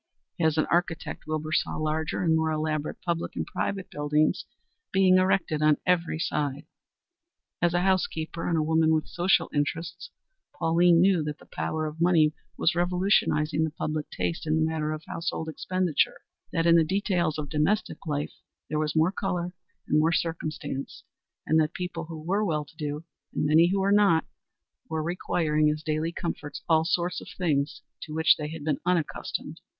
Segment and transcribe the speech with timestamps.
[0.39, 4.45] As an architect, Wilbur saw larger and more elaborate public and private buildings
[4.91, 6.65] being erected on every side.
[7.61, 10.09] As a house keeper and a woman with social interests,
[10.55, 14.91] Pauline knew that the power of money was revolutionizing the public taste in the matter
[14.91, 16.21] of household expenditure;
[16.51, 18.33] that in the details of domestic life
[18.69, 19.53] there was more color
[19.87, 21.03] and more circumstance,
[21.45, 23.03] and that people who were well to do,
[23.35, 24.25] and many who were not,
[24.89, 29.61] were requiring as daily comforts all sorts of things to which they had been unaccustomed.